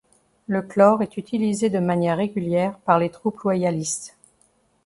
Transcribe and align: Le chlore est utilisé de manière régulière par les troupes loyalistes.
Le 0.47 0.63
chlore 0.63 1.03
est 1.03 1.17
utilisé 1.17 1.69
de 1.69 1.77
manière 1.77 2.17
régulière 2.17 2.75
par 2.85 2.97
les 2.97 3.11
troupes 3.11 3.39
loyalistes. 3.41 4.17